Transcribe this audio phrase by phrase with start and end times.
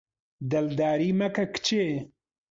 [0.51, 1.85] دڵداری مەکە کچێ